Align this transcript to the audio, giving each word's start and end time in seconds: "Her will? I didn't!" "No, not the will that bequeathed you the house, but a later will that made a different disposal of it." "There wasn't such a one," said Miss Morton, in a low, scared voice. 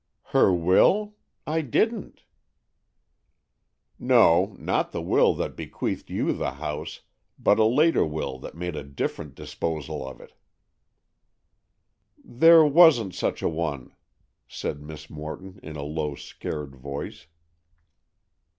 "Her 0.33 0.51
will? 0.51 1.13
I 1.45 1.61
didn't!" 1.61 2.23
"No, 3.99 4.55
not 4.57 4.91
the 4.91 4.99
will 5.03 5.35
that 5.35 5.55
bequeathed 5.55 6.09
you 6.09 6.33
the 6.33 6.53
house, 6.53 7.01
but 7.37 7.59
a 7.59 7.65
later 7.65 8.03
will 8.03 8.39
that 8.39 8.55
made 8.55 8.75
a 8.75 8.83
different 8.83 9.35
disposal 9.35 10.07
of 10.07 10.19
it." 10.19 10.33
"There 12.17 12.65
wasn't 12.65 13.13
such 13.13 13.43
a 13.43 13.47
one," 13.47 13.93
said 14.47 14.81
Miss 14.81 15.07
Morton, 15.07 15.59
in 15.61 15.75
a 15.75 15.83
low, 15.83 16.15
scared 16.15 16.75
voice. 16.75 17.27